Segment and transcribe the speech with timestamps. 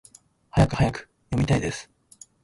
[0.49, 1.07] はやくはやく！
[1.29, 1.87] 読みたいです！